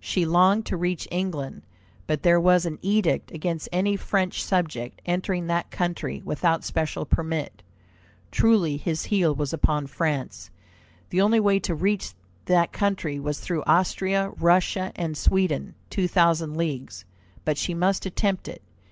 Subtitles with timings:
[0.00, 1.62] She longed to reach England,
[2.08, 7.62] but there was an edict against any French subject entering that country without special permit.
[8.32, 10.50] Truly his heel was upon France.
[11.10, 12.14] The only way to reach
[12.46, 17.04] that country was through Austria, Russia, and Sweden, two thousand leagues.
[17.44, 18.62] But she must attempt it.